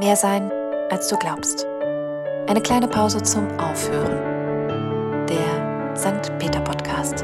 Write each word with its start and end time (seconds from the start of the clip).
Mehr 0.00 0.16
sein, 0.16 0.50
als 0.88 1.08
du 1.08 1.18
glaubst. 1.18 1.66
Eine 2.48 2.62
kleine 2.62 2.88
Pause 2.88 3.22
zum 3.22 3.46
Aufhören. 3.60 5.26
Der 5.26 5.94
St. 5.94 6.38
Peter 6.38 6.62
Podcast. 6.62 7.22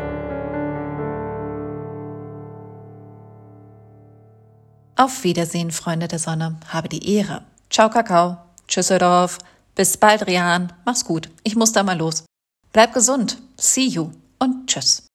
Auf 4.94 5.24
Wiedersehen, 5.24 5.70
Freunde 5.70 6.06
der 6.06 6.18
Sonne. 6.18 6.60
Habe 6.68 6.90
die 6.90 7.16
Ehre. 7.16 7.44
Ciao, 7.70 7.88
Kakao. 7.88 8.36
Tschüsseldorf. 8.68 9.38
Bis 9.74 9.96
bald, 9.96 10.26
Rian. 10.26 10.70
Mach's 10.84 11.06
gut. 11.06 11.30
Ich 11.44 11.56
muss 11.56 11.72
da 11.72 11.82
mal 11.82 11.96
los. 11.96 12.26
Bleib 12.74 12.92
gesund. 12.92 13.38
See 13.56 13.86
you. 13.86 14.10
Und 14.38 14.66
tschüss. 14.66 15.06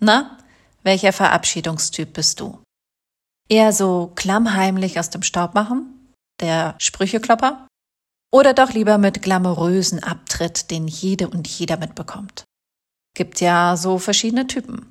Na, 0.00 0.36
welcher 0.82 1.12
Verabschiedungstyp 1.12 2.14
bist 2.14 2.40
du? 2.40 2.58
Eher 3.48 3.72
so 3.72 4.10
klammheimlich 4.16 4.98
aus 4.98 5.10
dem 5.10 5.22
Staub 5.22 5.54
machen? 5.54 5.94
Der 6.40 6.74
Sprücheklopper? 6.78 7.66
Oder 8.30 8.52
doch 8.52 8.72
lieber 8.72 8.98
mit 8.98 9.22
glamourösen 9.22 10.02
Abtritt, 10.02 10.70
den 10.70 10.86
jede 10.86 11.28
und 11.28 11.48
jeder 11.48 11.78
mitbekommt? 11.78 12.44
Gibt 13.14 13.40
ja 13.40 13.76
so 13.76 13.98
verschiedene 13.98 14.46
Typen. 14.46 14.86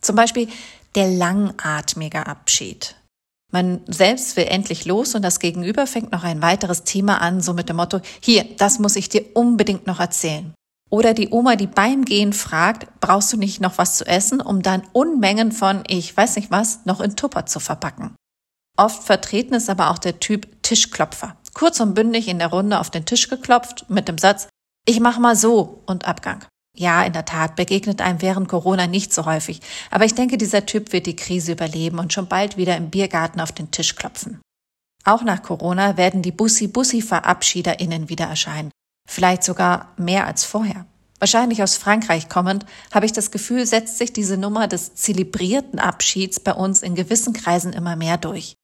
Zum 0.00 0.16
Beispiel 0.16 0.48
der 0.94 1.08
langatmige 1.08 2.26
Abschied. 2.26 2.96
Man 3.52 3.80
selbst 3.86 4.36
will 4.36 4.44
endlich 4.44 4.84
los 4.84 5.14
und 5.14 5.22
das 5.22 5.40
Gegenüber 5.40 5.86
fängt 5.86 6.12
noch 6.12 6.22
ein 6.22 6.42
weiteres 6.42 6.84
Thema 6.84 7.20
an, 7.20 7.40
so 7.40 7.54
mit 7.54 7.68
dem 7.68 7.76
Motto, 7.76 8.00
hier, 8.20 8.44
das 8.56 8.78
muss 8.78 8.96
ich 8.96 9.08
dir 9.08 9.24
unbedingt 9.34 9.86
noch 9.86 10.00
erzählen. 10.00 10.52
Oder 10.90 11.14
die 11.14 11.30
Oma, 11.30 11.56
die 11.56 11.66
beim 11.66 12.04
Gehen 12.04 12.32
fragt, 12.32 12.88
brauchst 13.00 13.32
du 13.32 13.36
nicht 13.36 13.60
noch 13.60 13.78
was 13.78 13.96
zu 13.96 14.06
essen, 14.06 14.40
um 14.40 14.62
dann 14.62 14.82
Unmengen 14.92 15.52
von, 15.52 15.82
ich 15.86 16.14
weiß 16.14 16.36
nicht 16.36 16.50
was, 16.50 16.84
noch 16.84 17.00
in 17.00 17.16
Tupper 17.16 17.46
zu 17.46 17.60
verpacken. 17.60 18.14
Oft 18.78 19.02
vertreten 19.02 19.54
ist 19.54 19.68
aber 19.68 19.90
auch 19.90 19.98
der 19.98 20.20
Typ 20.20 20.62
Tischklopfer. 20.62 21.36
Kurz 21.52 21.80
und 21.80 21.94
bündig 21.94 22.28
in 22.28 22.38
der 22.38 22.48
Runde 22.48 22.78
auf 22.78 22.90
den 22.90 23.04
Tisch 23.04 23.28
geklopft 23.28 23.90
mit 23.90 24.06
dem 24.06 24.18
Satz, 24.18 24.46
ich 24.86 25.00
mach 25.00 25.18
mal 25.18 25.34
so 25.34 25.82
und 25.86 26.04
Abgang. 26.06 26.44
Ja, 26.76 27.02
in 27.02 27.12
der 27.12 27.24
Tat 27.24 27.56
begegnet 27.56 28.00
einem 28.00 28.22
während 28.22 28.48
Corona 28.48 28.86
nicht 28.86 29.12
so 29.12 29.26
häufig, 29.26 29.60
aber 29.90 30.04
ich 30.04 30.14
denke, 30.14 30.38
dieser 30.38 30.64
Typ 30.64 30.92
wird 30.92 31.06
die 31.06 31.16
Krise 31.16 31.52
überleben 31.52 31.98
und 31.98 32.12
schon 32.12 32.28
bald 32.28 32.56
wieder 32.56 32.76
im 32.76 32.88
Biergarten 32.88 33.40
auf 33.40 33.50
den 33.50 33.72
Tisch 33.72 33.96
klopfen. 33.96 34.40
Auch 35.04 35.24
nach 35.24 35.42
Corona 35.42 35.96
werden 35.96 36.22
die 36.22 36.30
Bussi-Bussi-VerabschiederInnen 36.30 38.08
wieder 38.08 38.26
erscheinen. 38.26 38.70
Vielleicht 39.10 39.42
sogar 39.42 39.92
mehr 39.96 40.24
als 40.26 40.44
vorher. 40.44 40.86
Wahrscheinlich 41.18 41.64
aus 41.64 41.76
Frankreich 41.76 42.28
kommend, 42.28 42.64
habe 42.94 43.06
ich 43.06 43.12
das 43.12 43.32
Gefühl, 43.32 43.66
setzt 43.66 43.98
sich 43.98 44.12
diese 44.12 44.36
Nummer 44.36 44.68
des 44.68 44.94
zelebrierten 44.94 45.80
Abschieds 45.80 46.38
bei 46.38 46.52
uns 46.52 46.82
in 46.82 46.94
gewissen 46.94 47.32
Kreisen 47.32 47.72
immer 47.72 47.96
mehr 47.96 48.18
durch. 48.18 48.54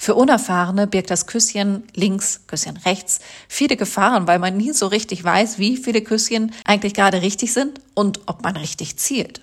Für 0.00 0.14
Unerfahrene 0.14 0.86
birgt 0.86 1.10
das 1.10 1.26
Küsschen 1.26 1.86
links, 1.94 2.46
Küsschen 2.46 2.76
rechts 2.78 3.20
viele 3.48 3.76
Gefahren, 3.76 4.26
weil 4.26 4.38
man 4.38 4.56
nie 4.56 4.72
so 4.72 4.86
richtig 4.86 5.22
weiß, 5.24 5.58
wie 5.58 5.76
viele 5.76 6.02
Küsschen 6.02 6.54
eigentlich 6.64 6.94
gerade 6.94 7.20
richtig 7.20 7.52
sind 7.52 7.80
und 7.94 8.20
ob 8.26 8.42
man 8.42 8.56
richtig 8.56 8.96
zielt. 8.96 9.42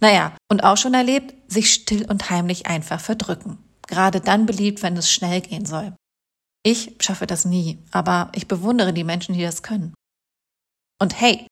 Naja, 0.00 0.36
und 0.48 0.62
auch 0.62 0.76
schon 0.76 0.94
erlebt, 0.94 1.34
sich 1.52 1.72
still 1.72 2.06
und 2.08 2.30
heimlich 2.30 2.66
einfach 2.66 3.00
verdrücken. 3.00 3.58
Gerade 3.88 4.20
dann 4.20 4.46
beliebt, 4.46 4.82
wenn 4.82 4.96
es 4.96 5.10
schnell 5.10 5.40
gehen 5.40 5.66
soll. 5.66 5.94
Ich 6.64 6.94
schaffe 7.00 7.26
das 7.26 7.44
nie, 7.44 7.78
aber 7.90 8.30
ich 8.34 8.46
bewundere 8.46 8.92
die 8.92 9.04
Menschen, 9.04 9.34
die 9.34 9.42
das 9.42 9.62
können. 9.62 9.94
Und 11.00 11.20
hey, 11.20 11.46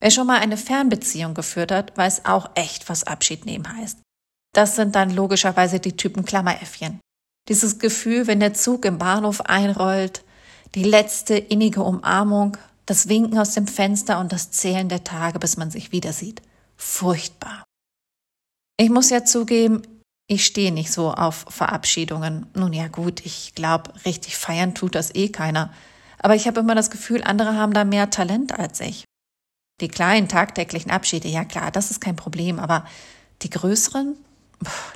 wer 0.00 0.10
schon 0.10 0.26
mal 0.26 0.40
eine 0.40 0.56
Fernbeziehung 0.56 1.34
geführt 1.34 1.70
hat, 1.70 1.96
weiß 1.96 2.24
auch 2.24 2.50
echt, 2.54 2.88
was 2.88 3.04
Abschied 3.04 3.46
nehmen 3.46 3.76
heißt. 3.76 4.00
Das 4.54 4.76
sind 4.76 4.94
dann 4.94 5.10
logischerweise 5.10 5.78
die 5.80 5.96
Typen 5.96 6.24
Klammeräffchen. 6.24 7.00
Dieses 7.48 7.78
Gefühl, 7.78 8.26
wenn 8.26 8.40
der 8.40 8.54
Zug 8.54 8.84
im 8.84 8.98
Bahnhof 8.98 9.40
einrollt, 9.42 10.24
die 10.74 10.84
letzte 10.84 11.36
innige 11.36 11.82
Umarmung, 11.82 12.56
das 12.86 13.08
Winken 13.08 13.38
aus 13.38 13.54
dem 13.54 13.66
Fenster 13.66 14.20
und 14.20 14.32
das 14.32 14.50
Zählen 14.50 14.88
der 14.88 15.04
Tage, 15.04 15.38
bis 15.38 15.56
man 15.56 15.70
sich 15.70 15.92
wieder 15.92 16.12
sieht. 16.12 16.42
Furchtbar. 16.76 17.64
Ich 18.78 18.90
muss 18.90 19.10
ja 19.10 19.24
zugeben, 19.24 19.82
ich 20.28 20.46
stehe 20.46 20.72
nicht 20.72 20.90
so 20.92 21.12
auf 21.12 21.44
Verabschiedungen. 21.48 22.46
Nun 22.54 22.72
ja 22.72 22.88
gut, 22.88 23.24
ich 23.24 23.54
glaube, 23.54 23.92
richtig 24.06 24.36
feiern 24.36 24.74
tut 24.74 24.94
das 24.94 25.14
eh 25.14 25.28
keiner. 25.28 25.72
Aber 26.18 26.34
ich 26.34 26.46
habe 26.46 26.60
immer 26.60 26.74
das 26.74 26.90
Gefühl, 26.90 27.22
andere 27.22 27.56
haben 27.56 27.74
da 27.74 27.84
mehr 27.84 28.10
Talent 28.10 28.58
als 28.58 28.80
ich. 28.80 29.04
Die 29.80 29.88
kleinen 29.88 30.28
tagtäglichen 30.28 30.90
Abschiede, 30.90 31.28
ja 31.28 31.44
klar, 31.44 31.70
das 31.70 31.90
ist 31.90 32.00
kein 32.00 32.16
Problem, 32.16 32.60
aber 32.60 32.86
die 33.42 33.50
größeren, 33.50 34.16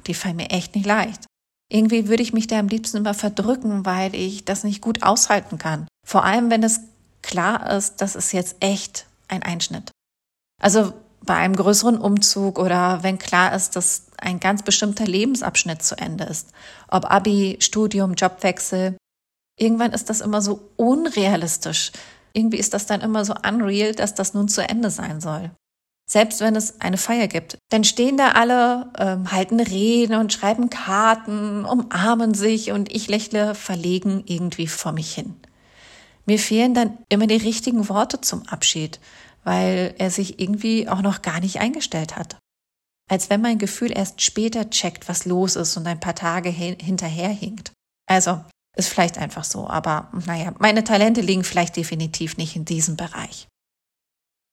die 0.07 0.15
fallen 0.15 0.37
mir 0.37 0.51
echt 0.51 0.75
nicht 0.75 0.87
leicht. 0.87 1.27
Irgendwie 1.69 2.09
würde 2.09 2.23
ich 2.23 2.33
mich 2.33 2.47
da 2.47 2.59
am 2.59 2.69
liebsten 2.69 2.99
immer 2.99 3.15
verdrücken, 3.15 3.85
weil 3.85 4.15
ich 4.15 4.45
das 4.45 4.65
nicht 4.65 4.81
gut 4.81 5.03
aushalten 5.03 5.59
kann. 5.59 5.89
Vor 6.07 6.25
allem, 6.25 6.51
wenn 6.51 6.63
es 6.63 6.81
klar 7.23 7.71
ist, 7.71 8.01
das 8.01 8.15
ist 8.15 8.33
jetzt 8.33 8.57
echt 8.61 9.07
ein 9.29 9.43
Einschnitt. 9.43 9.91
Also 10.63 10.93
bei 11.23 11.35
einem 11.35 11.57
größeren 11.57 11.99
Umzug 11.99 12.59
oder 12.59 13.03
wenn 13.03 13.19
klar 13.19 13.55
ist, 13.55 13.75
dass 13.75 14.07
ein 14.19 14.39
ganz 14.39 14.63
bestimmter 14.63 15.05
Lebensabschnitt 15.05 15.83
zu 15.83 15.99
Ende 15.99 16.25
ist. 16.25 16.53
Ob 16.89 17.11
Abi, 17.11 17.59
Studium, 17.61 18.15
Jobwechsel. 18.15 18.97
Irgendwann 19.59 19.93
ist 19.93 20.09
das 20.09 20.21
immer 20.21 20.41
so 20.41 20.71
unrealistisch. 20.77 21.91
Irgendwie 22.33 22.59
ist 22.59 22.75
das 22.75 22.87
dann 22.87 23.01
immer 23.01 23.25
so 23.25 23.35
unreal, 23.47 23.93
dass 23.93 24.15
das 24.15 24.35
nun 24.35 24.49
zu 24.49 24.67
Ende 24.67 24.91
sein 24.91 25.21
soll. 25.21 25.51
Selbst 26.09 26.41
wenn 26.41 26.55
es 26.55 26.81
eine 26.81 26.99
Feier 26.99 27.27
gibt, 27.27 27.59
dann 27.69 27.83
stehen 27.83 28.17
da 28.17 28.33
alle, 28.33 28.93
ähm, 28.97 29.33
halten 29.33 29.59
Reden 29.59 30.15
und 30.15 30.33
schreiben 30.33 30.71
Karten, 30.71 31.65
umarmen 31.65 32.33
sich 32.33 32.71
und 32.71 32.95
ich 32.95 33.09
lächle 33.09 33.57
verlegen 33.57 34.23
irgendwie 34.27 34.69
vor 34.69 34.93
mich 34.93 35.13
hin. 35.13 35.35
Mir 36.25 36.39
fehlen 36.39 36.75
dann 36.75 36.99
immer 37.09 37.27
die 37.27 37.37
richtigen 37.37 37.89
Worte 37.89 38.21
zum 38.21 38.47
Abschied, 38.47 39.01
weil 39.43 39.95
er 39.99 40.11
sich 40.11 40.41
irgendwie 40.41 40.89
auch 40.89 41.03
noch 41.03 41.23
gar 41.23 41.41
nicht 41.41 41.61
eingestellt 41.61 42.17
hat. 42.17 42.37
Als 43.09 43.31
wenn 43.31 43.41
mein 43.41 43.59
Gefühl 43.59 43.97
erst 43.97 44.23
später 44.23 44.71
checkt, 44.71 45.09
was 45.09 45.25
los 45.25 45.57
ist 45.57 45.77
und 45.77 45.87
ein 45.87 46.01
paar 46.01 46.17
Tage 46.17 46.51
hinterherhinkt. 46.51 47.73
Also, 48.09 48.45
ist 48.77 48.89
vielleicht 48.89 49.19
einfach 49.19 49.45
so, 49.45 49.69
aber 49.69 50.11
naja, 50.27 50.53
meine 50.59 50.85
Talente 50.85 51.21
liegen 51.21 51.45
vielleicht 51.45 51.77
definitiv 51.77 52.37
nicht 52.37 52.57
in 52.57 52.65
diesem 52.65 52.97
Bereich. 52.97 53.49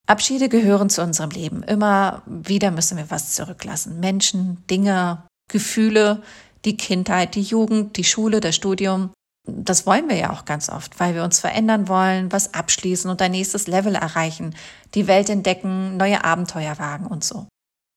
Abschiede 0.08 0.50
gehören 0.50 0.90
zu 0.90 1.02
unserem 1.02 1.30
Leben. 1.30 1.64
Immer 1.64 2.24
wieder 2.26 2.72
müssen 2.72 2.98
wir 2.98 3.10
was 3.10 3.34
zurücklassen. 3.36 4.00
Menschen, 4.00 4.66
Dinge, 4.70 5.24
Gefühle, 5.50 6.22
die 6.66 6.78
Kindheit, 6.78 7.36
die 7.36 7.42
Jugend, 7.42 7.98
die 7.98 8.04
Schule, 8.04 8.42
das 8.42 8.56
Studium. 8.56 9.12
Das 9.46 9.86
wollen 9.86 10.10
wir 10.10 10.16
ja 10.16 10.32
auch 10.32 10.46
ganz 10.46 10.70
oft, 10.70 11.00
weil 11.00 11.16
wir 11.16 11.24
uns 11.24 11.40
verändern 11.40 11.88
wollen, 11.88 12.32
was 12.32 12.54
abschließen 12.54 13.10
und 13.10 13.22
ein 13.22 13.32
nächstes 13.32 13.68
Level 13.68 13.96
erreichen, 13.96 14.56
die 14.94 15.08
Welt 15.08 15.30
entdecken, 15.30 15.98
neue 15.98 16.24
Abenteuer 16.24 16.80
wagen 16.80 17.08
und 17.08 17.24
so. 17.24 17.48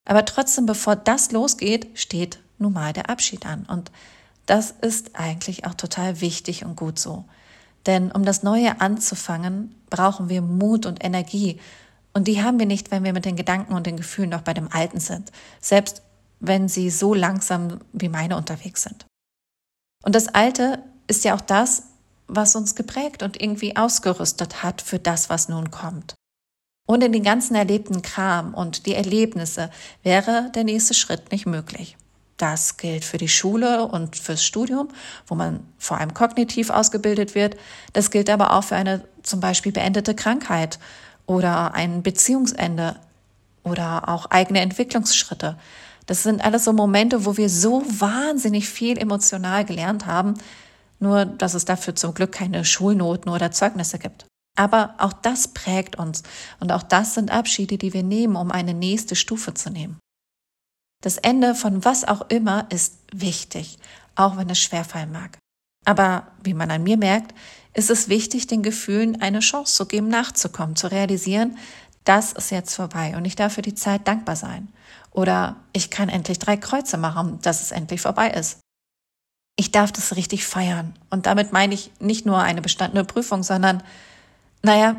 Aber 0.09 0.25
trotzdem, 0.25 0.67
bevor 0.67 0.97
das 0.97 1.33
losgeht, 1.33 1.89
steht 1.95 2.41
nun 2.59 2.73
mal 2.73 2.93
der 2.93 3.11
Abschied 3.11 3.47
an. 3.47 3.65
Und 3.69 3.91
das 4.47 4.71
ist 4.71 5.17
eigentlich 5.17 5.67
auch 5.67 5.75
total 5.75 6.21
wichtig 6.21 6.65
und 6.65 6.77
gut 6.77 6.99
so. 6.99 7.25
Denn 7.87 8.11
um 8.11 8.25
das 8.25 8.43
Neue 8.43 8.81
anzufangen, 8.81 9.75
brauchen 9.91 10.29
wir 10.29 10.43
Mut 10.43 10.87
und 10.87 11.05
Energie 11.05 11.61
und 12.17 12.29
die 12.29 12.43
haben 12.43 12.59
wir 12.59 12.65
nicht, 12.65 12.91
wenn 12.91 13.05
wir 13.05 13.13
mit 13.13 13.27
den 13.27 13.37
Gedanken 13.37 13.75
und 13.75 13.87
den 13.87 13.99
Gefühlen 13.99 14.31
noch 14.31 14.41
bei 14.41 14.55
dem 14.55 14.73
Alten 14.73 15.01
sind, 15.01 15.31
selbst 15.61 16.01
wenn 16.41 16.67
sie 16.67 16.89
so 16.89 17.13
langsam 17.13 17.81
wie 17.93 18.09
meine 18.09 18.39
unterwegs 18.39 18.85
sind. 18.85 19.05
Und 20.03 20.15
das 20.15 20.29
Alte 20.29 20.83
ist 21.09 21.25
ja 21.25 21.37
auch 21.37 21.43
das, 21.43 21.83
was 22.27 22.57
uns 22.57 22.75
geprägt 22.75 23.23
und 23.23 23.39
irgendwie 23.39 23.77
ausgerüstet 23.77 24.63
hat 24.63 24.81
für 24.81 24.99
das, 24.99 25.29
was 25.29 25.51
nun 25.51 25.71
kommt. 25.71 26.15
Und 26.89 27.05
in 27.05 27.13
den 27.13 27.23
ganzen 27.23 27.55
erlebten 27.55 28.01
Kram 28.01 28.55
und 28.55 28.87
die 28.87 28.95
Erlebnisse 28.95 29.71
wäre 30.03 30.51
der 30.55 30.65
nächste 30.65 30.95
Schritt 30.95 31.31
nicht 31.33 31.45
möglich. 31.45 31.99
Das 32.39 32.79
gilt 32.79 33.05
für 33.05 33.19
die 33.19 33.29
Schule 33.29 33.87
und 33.89 34.17
fürs 34.17 34.43
Studium, 34.43 34.89
wo 35.27 35.35
man 35.35 35.69
vor 35.77 35.99
allem 35.99 36.15
kognitiv 36.15 36.71
ausgebildet 36.71 37.35
wird. 37.35 37.59
Das 37.93 38.11
gilt 38.11 38.31
aber 38.31 38.55
auch 38.55 38.65
für 38.65 38.77
eine 38.77 39.07
zum 39.23 39.41
Beispiel 39.41 39.73
beendete 39.73 40.15
Krankheit 40.15 40.79
oder 41.27 41.75
ein 41.75 42.03
Beziehungsende 42.03 42.97
oder 43.63 44.09
auch 44.09 44.27
eigene 44.27 44.61
Entwicklungsschritte. 44.61 45.59
Das 46.07 46.23
sind 46.23 46.45
alles 46.45 46.65
so 46.65 46.73
Momente, 46.73 47.25
wo 47.25 47.37
wir 47.37 47.51
so 47.51 47.83
wahnsinnig 47.87 48.69
viel 48.69 48.97
emotional 48.97 49.65
gelernt 49.65 50.07
haben, 50.07 50.35
nur 51.01 51.27
dass 51.27 51.55
es 51.55 51.65
dafür 51.65 51.97
zum 51.97 52.15
Glück 52.15 52.33
keine 52.33 52.65
Schulnoten 52.65 53.31
oder 53.31 53.51
Zeugnisse 53.51 53.99
gibt. 53.99 54.27
Aber 54.57 54.95
auch 54.99 55.13
das 55.13 55.49
prägt 55.49 55.97
uns 55.97 56.23
und 56.61 56.73
auch 56.73 56.83
das 56.83 57.15
sind 57.15 57.31
Abschiede, 57.31 57.77
die 57.77 57.93
wir 57.93 58.03
nehmen, 58.03 58.37
um 58.37 58.51
eine 58.51 58.73
nächste 58.73 59.17
Stufe 59.17 59.53
zu 59.53 59.69
nehmen. 59.69 59.99
Das 61.03 61.19
Ende 61.19 61.55
von 61.55 61.85
was 61.85 62.05
auch 62.05 62.31
immer 62.31 62.67
ist 62.71 62.99
wichtig, 63.13 63.79
auch 64.15 64.39
wenn 64.39 64.49
es 64.49 64.59
schwerfallen 64.59 65.13
mag. 65.13 65.39
Aber 65.85 66.29
wie 66.43 66.55
man 66.55 66.71
an 66.71 66.83
mir 66.83 66.97
merkt, 66.97 67.35
ist 67.77 67.91
es 67.91 68.09
wichtig, 68.09 68.47
den 68.47 68.63
Gefühlen 68.63 69.21
eine 69.21 69.41
Chance 69.41 69.75
zu 69.75 69.87
geben, 69.87 70.09
nachzukommen, 70.09 70.77
zu 70.77 70.91
realisieren, 70.91 71.59
das 72.05 72.33
ist 72.33 72.51
jetzt 72.51 72.75
vorbei 72.75 73.17
und 73.17 73.25
ich 73.25 73.37
darf 73.37 73.55
für 73.55 73.63
die 73.63 73.75
Zeit 73.75 74.09
dankbar 74.09 74.37
sein. 74.37 74.69
Oder 75.11 75.57
ich 75.73 75.91
kann 75.91 76.09
endlich 76.09 76.39
drei 76.39 76.57
Kreuze 76.57 76.97
machen, 76.97 77.39
dass 77.43 77.63
es 77.63 77.73
endlich 77.73 78.01
vorbei 78.01 78.31
ist. 78.31 78.61
ich 79.59 79.73
darf 79.73 79.91
das 79.91 80.17
richtig 80.17 80.47
feiern. 80.47 80.95
Und 81.09 81.25
damit 81.27 81.53
meine 81.53 81.73
ich 81.75 81.91
nicht 81.99 82.27
nur 82.27 82.39
eine 82.39 82.61
bestandene 82.61 83.05
Prüfung, 83.05 83.43
sondern, 83.43 83.83
naja, 84.63 84.97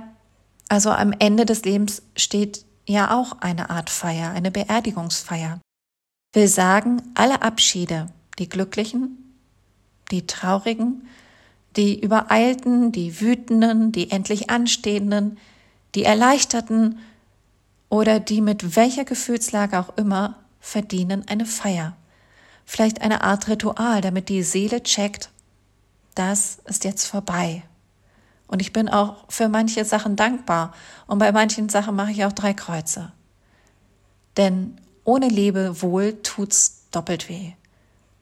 also 0.68 0.90
am 0.90 1.14
Ende 1.20 1.46
des 1.46 1.64
Lebens 1.64 2.02
steht 2.16 2.66
ja 2.88 3.16
auch 3.16 3.40
eine 3.42 3.70
Art 3.70 3.92
Feier, 3.92 4.32
eine 4.32 4.50
Beerdigungsfeier. 4.50 5.62
Will 6.34 6.48
sagen, 6.48 7.04
alle 7.14 7.44
Abschiede, 7.44 8.08
die 8.40 8.50
glücklichen, 8.50 9.38
die 10.10 10.26
traurigen, 10.26 11.08
die 11.78 12.00
übereilten, 12.00 12.92
die 12.92 13.22
wütenden, 13.22 13.92
die 13.92 14.12
endlich 14.12 14.50
anstehenden, 14.50 15.38
die 15.96 16.04
erleichterten 16.04 17.00
oder 17.90 18.20
die 18.20 18.42
mit 18.42 18.76
welcher 18.76 19.06
Gefühlslage 19.06 19.80
auch 19.80 19.96
immer 19.98 20.36
verdienen 20.60 21.24
eine 21.28 21.46
Feier. 21.46 21.96
Vielleicht 22.66 23.02
eine 23.02 23.22
Art 23.24 23.48
Ritual, 23.48 24.02
damit 24.02 24.28
die 24.28 24.44
Seele 24.44 24.84
checkt, 24.84 25.30
das 26.16 26.58
ist 26.66 26.84
jetzt 26.84 27.06
vorbei. 27.06 27.64
Und 28.48 28.62
ich 28.62 28.74
bin 28.74 28.90
auch 28.90 29.26
für 29.30 29.50
manche 29.50 29.86
Sachen 29.86 30.16
dankbar. 30.16 30.74
Und 31.06 31.20
bei 31.20 31.32
manchen 31.32 31.70
Sachen 31.70 31.96
mache 31.96 32.12
ich 32.12 32.26
auch 32.26 32.34
drei 32.34 32.54
Kreuze. 32.54 33.12
Denn 34.36 34.80
ohne 35.04 35.28
Lebewohl 35.28 36.22
tut's 36.24 36.86
doppelt 36.92 37.30
weh. 37.30 37.54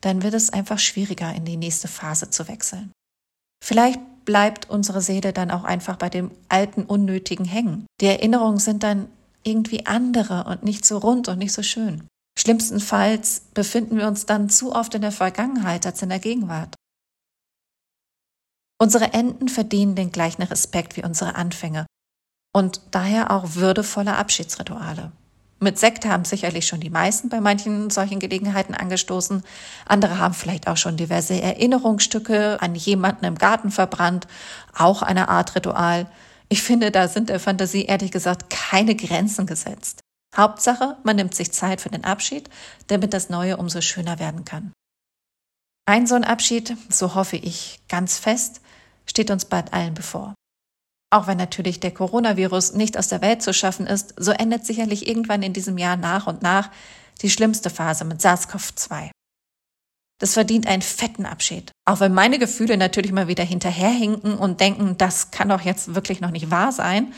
Dann 0.01 0.23
wird 0.23 0.33
es 0.33 0.51
einfach 0.51 0.79
schwieriger, 0.79 1.33
in 1.33 1.45
die 1.45 1.57
nächste 1.57 1.87
Phase 1.87 2.29
zu 2.29 2.47
wechseln. 2.47 2.91
Vielleicht 3.63 3.99
bleibt 4.25 4.69
unsere 4.69 5.01
Seele 5.01 5.33
dann 5.33 5.51
auch 5.51 5.63
einfach 5.63 5.97
bei 5.97 6.09
dem 6.09 6.31
alten 6.49 6.83
Unnötigen 6.83 7.45
hängen. 7.45 7.85
Die 8.01 8.07
Erinnerungen 8.07 8.59
sind 8.59 8.83
dann 8.83 9.07
irgendwie 9.43 9.85
andere 9.85 10.45
und 10.45 10.63
nicht 10.63 10.85
so 10.85 10.97
rund 10.97 11.27
und 11.27 11.37
nicht 11.37 11.53
so 11.53 11.61
schön. 11.61 12.07
Schlimmstenfalls 12.37 13.41
befinden 13.53 13.97
wir 13.97 14.07
uns 14.07 14.25
dann 14.25 14.49
zu 14.49 14.73
oft 14.73 14.93
in 14.95 15.01
der 15.01 15.11
Vergangenheit 15.11 15.85
als 15.85 16.01
in 16.01 16.09
der 16.09 16.19
Gegenwart. 16.19 16.75
Unsere 18.77 19.13
Enden 19.13 19.47
verdienen 19.47 19.95
den 19.95 20.11
gleichen 20.11 20.41
Respekt 20.41 20.97
wie 20.97 21.03
unsere 21.03 21.35
Anfänge 21.35 21.85
und 22.53 22.81
daher 22.91 23.31
auch 23.31 23.55
würdevolle 23.55 24.15
Abschiedsrituale. 24.15 25.13
Mit 25.65 25.79
Sekt 25.79 26.05
haben 26.05 26.25
sicherlich 26.25 26.67
schon 26.67 26.79
die 26.79 26.91
meisten 26.91 27.29
bei 27.29 27.41
manchen 27.41 27.89
solchen 27.89 28.19
Gelegenheiten 28.19 28.75
angestoßen. 28.75 29.41
Andere 29.87 30.19
haben 30.19 30.35
vielleicht 30.35 30.67
auch 30.67 30.77
schon 30.77 30.95
diverse 30.95 31.41
Erinnerungsstücke 31.41 32.61
an 32.61 32.75
jemanden 32.75 33.25
im 33.25 33.33
Garten 33.33 33.71
verbrannt. 33.71 34.27
Auch 34.75 35.01
eine 35.01 35.27
Art 35.27 35.55
Ritual. 35.55 36.05
Ich 36.49 36.61
finde, 36.61 36.91
da 36.91 37.07
sind 37.07 37.29
der 37.29 37.39
Fantasie 37.39 37.85
ehrlich 37.85 38.11
gesagt 38.11 38.51
keine 38.51 38.95
Grenzen 38.95 39.47
gesetzt. 39.47 40.01
Hauptsache, 40.37 40.97
man 41.03 41.15
nimmt 41.15 41.33
sich 41.33 41.51
Zeit 41.51 41.81
für 41.81 41.89
den 41.89 42.03
Abschied, 42.03 42.47
damit 42.85 43.15
das 43.15 43.29
Neue 43.29 43.57
umso 43.57 43.81
schöner 43.81 44.19
werden 44.19 44.45
kann. 44.45 44.71
Ein 45.87 46.05
so 46.05 46.13
ein 46.13 46.25
Abschied, 46.25 46.77
so 46.89 47.15
hoffe 47.15 47.37
ich 47.37 47.79
ganz 47.89 48.19
fest, 48.19 48.61
steht 49.07 49.31
uns 49.31 49.45
bald 49.45 49.73
allen 49.73 49.95
bevor. 49.95 50.35
Auch 51.11 51.27
wenn 51.27 51.37
natürlich 51.37 51.79
der 51.79 51.91
Coronavirus 51.91 52.73
nicht 52.73 52.97
aus 52.97 53.07
der 53.07 53.21
Welt 53.21 53.41
zu 53.41 53.53
schaffen 53.53 53.87
ist, 53.87 54.15
so 54.17 54.31
endet 54.31 54.65
sicherlich 54.65 55.07
irgendwann 55.07 55.43
in 55.43 55.53
diesem 55.53 55.77
Jahr 55.77 55.97
nach 55.97 56.27
und 56.27 56.41
nach 56.41 56.71
die 57.21 57.29
schlimmste 57.29 57.69
Phase 57.69 58.05
mit 58.05 58.21
SARS-CoV-2. 58.21 59.11
Das 60.19 60.33
verdient 60.33 60.67
einen 60.67 60.81
fetten 60.81 61.25
Abschied. 61.25 61.71
Auch 61.85 61.99
wenn 61.99 62.13
meine 62.13 62.39
Gefühle 62.39 62.77
natürlich 62.77 63.11
mal 63.11 63.27
wieder 63.27 63.43
hinterherhinken 63.43 64.37
und 64.37 64.61
denken, 64.61 64.97
das 64.97 65.31
kann 65.31 65.49
doch 65.49 65.61
jetzt 65.61 65.93
wirklich 65.93 66.21
noch 66.21 66.31
nicht 66.31 66.51
wahr 66.51 66.71
sein, 66.71 67.13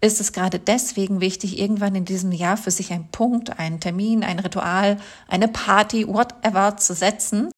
ist 0.00 0.20
es 0.20 0.32
gerade 0.32 0.58
deswegen 0.58 1.20
wichtig, 1.20 1.58
irgendwann 1.58 1.94
in 1.94 2.04
diesem 2.04 2.32
Jahr 2.32 2.56
für 2.56 2.72
sich 2.72 2.92
einen 2.92 3.08
Punkt, 3.08 3.58
einen 3.58 3.80
Termin, 3.80 4.24
ein 4.24 4.40
Ritual, 4.40 4.98
eine 5.28 5.46
Party, 5.46 6.08
whatever 6.08 6.76
zu 6.76 6.94
setzen 6.94 7.52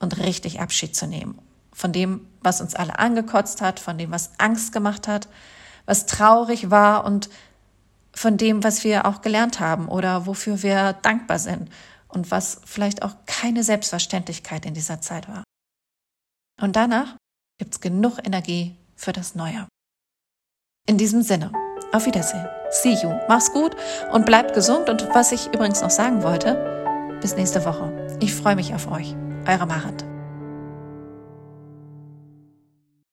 und 0.00 0.18
richtig 0.18 0.60
Abschied 0.60 0.96
zu 0.96 1.06
nehmen 1.06 1.38
von 1.74 1.92
dem, 1.92 2.26
was 2.40 2.60
uns 2.60 2.74
alle 2.74 2.98
angekotzt 2.98 3.60
hat, 3.60 3.80
von 3.80 3.98
dem, 3.98 4.10
was 4.10 4.30
Angst 4.38 4.72
gemacht 4.72 5.08
hat, 5.08 5.28
was 5.84 6.06
traurig 6.06 6.70
war 6.70 7.04
und 7.04 7.28
von 8.14 8.36
dem, 8.36 8.62
was 8.62 8.84
wir 8.84 9.06
auch 9.06 9.20
gelernt 9.20 9.60
haben 9.60 9.88
oder 9.88 10.26
wofür 10.26 10.62
wir 10.62 10.92
dankbar 10.94 11.38
sind 11.38 11.68
und 12.08 12.30
was 12.30 12.60
vielleicht 12.64 13.02
auch 13.02 13.16
keine 13.26 13.64
Selbstverständlichkeit 13.64 14.64
in 14.64 14.74
dieser 14.74 15.00
Zeit 15.00 15.28
war. 15.28 15.42
Und 16.62 16.76
danach 16.76 17.16
gibt's 17.58 17.80
genug 17.80 18.18
Energie 18.24 18.76
für 18.94 19.12
das 19.12 19.34
Neue. 19.34 19.66
In 20.86 20.96
diesem 20.96 21.22
Sinne, 21.22 21.50
auf 21.92 22.06
Wiedersehen. 22.06 22.46
See 22.70 22.94
you. 22.94 23.12
Mach's 23.28 23.52
gut 23.52 23.74
und 24.12 24.26
bleibt 24.26 24.54
gesund. 24.54 24.88
Und 24.90 25.08
was 25.14 25.32
ich 25.32 25.46
übrigens 25.46 25.80
noch 25.80 25.90
sagen 25.90 26.22
wollte, 26.22 27.18
bis 27.20 27.36
nächste 27.36 27.64
Woche. 27.64 28.18
Ich 28.20 28.34
freue 28.34 28.56
mich 28.56 28.74
auf 28.74 28.90
euch. 28.90 29.14
Eure 29.46 29.66
Marit. 29.66 30.04